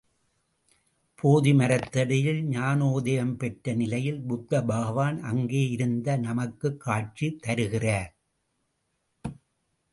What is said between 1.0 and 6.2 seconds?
போதி மரத்தடியில் ஞானோதயம் பெற்ற நிலையில் புத்த பகவான் அங்கே இருந்து